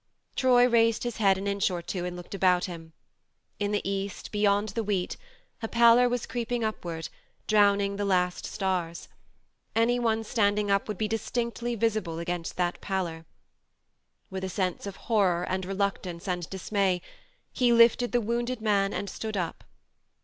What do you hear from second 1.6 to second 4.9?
or two and looked about him. In the east, beyond the